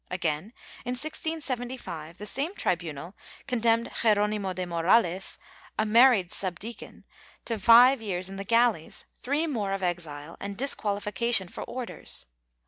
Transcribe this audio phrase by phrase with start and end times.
[0.09, 0.45] Again,
[0.83, 3.13] in 1675, the same tribunal
[3.45, 5.37] condemned Geronimo de Morales,
[5.77, 7.05] a married subdeacon,
[7.45, 12.25] to five years in the galleys, three more of exile and disqualification for orders.